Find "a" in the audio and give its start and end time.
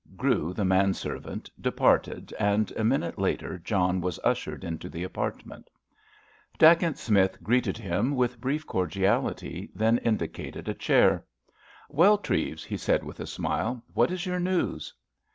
2.71-2.83, 10.67-10.73, 13.19-13.27